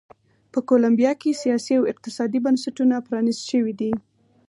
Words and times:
په 0.51 0.59
کولمبیا 0.69 1.11
کې 1.21 1.39
سیاسي 1.43 1.73
او 1.79 1.83
اقتصادي 1.93 2.39
بنسټونه 2.45 2.95
پرانیست 3.07 3.41
شوي 3.51 3.73
دي. 3.79 3.91